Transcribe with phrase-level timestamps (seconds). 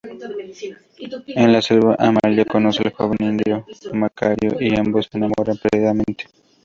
[1.35, 6.25] En la selva, Amalia conoce al joven indio Macario, y ambos se enamoran perdidamente.